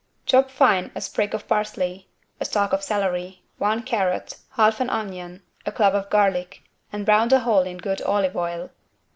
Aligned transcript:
Chop 0.25 0.49
fine 0.49 0.89
a 0.95 0.99
sprig 0.99 1.35
of 1.35 1.47
parsley, 1.47 2.09
a 2.39 2.45
stalk 2.45 2.73
of 2.73 2.81
celery, 2.83 3.43
one 3.59 3.83
carrot, 3.83 4.35
half 4.53 4.79
an 4.79 4.89
onion 4.89 5.43
a 5.63 5.71
clove 5.71 5.93
of 5.93 6.09
garlic 6.09 6.63
and 6.91 7.05
brown 7.05 7.27
the 7.27 7.41
whole 7.41 7.65
in 7.67 7.77
good 7.77 8.01
olive 8.01 8.35
oil. 8.35 8.71